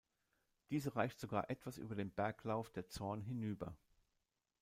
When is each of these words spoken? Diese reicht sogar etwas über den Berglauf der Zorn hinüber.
Diese 0.71 0.95
reicht 0.95 1.19
sogar 1.19 1.51
etwas 1.51 1.77
über 1.77 1.93
den 1.93 2.09
Berglauf 2.11 2.71
der 2.71 2.87
Zorn 2.87 3.21
hinüber. 3.21 3.77